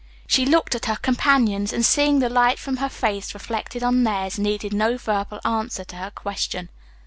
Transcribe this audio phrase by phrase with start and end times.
[0.25, 4.39] She looked at her companions and, seeing the light from her face reflected on theirs,
[4.39, 6.69] needed no verbal answer to her question.